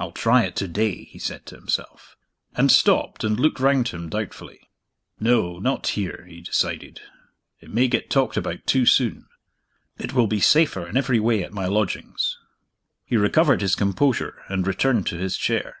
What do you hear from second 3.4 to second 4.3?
round him